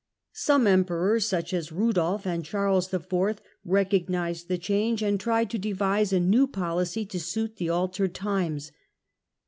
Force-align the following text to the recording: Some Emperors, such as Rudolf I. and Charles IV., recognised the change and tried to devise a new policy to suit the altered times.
Some 0.33 0.65
Emperors, 0.65 1.27
such 1.27 1.53
as 1.53 1.71
Rudolf 1.71 2.25
I. 2.25 2.33
and 2.33 2.43
Charles 2.43 2.91
IV., 2.91 3.39
recognised 3.63 4.47
the 4.47 4.57
change 4.57 5.03
and 5.03 5.19
tried 5.19 5.51
to 5.51 5.59
devise 5.59 6.11
a 6.11 6.19
new 6.19 6.47
policy 6.47 7.05
to 7.05 7.19
suit 7.19 7.57
the 7.57 7.69
altered 7.69 8.15
times. 8.15 8.71